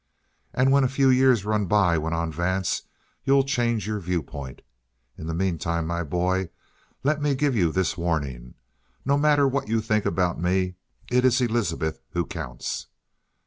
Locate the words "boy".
6.01-6.49